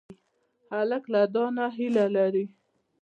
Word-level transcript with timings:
هلک 0.73 1.03
له 1.13 1.21
دعا 1.33 1.47
نه 1.57 1.65
هیله 1.77 2.05
لري. 2.15 2.45